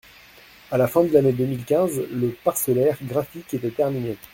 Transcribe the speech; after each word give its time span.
À 0.71 0.79
la 0.79 0.87
fin 0.87 1.03
de 1.03 1.13
l’année 1.13 1.31
deux 1.31 1.45
mille 1.45 1.63
quinze, 1.63 2.01
le 2.11 2.29
parcellaire 2.43 2.97
graphique 3.03 3.53
était 3.53 3.69
terminé. 3.69 4.17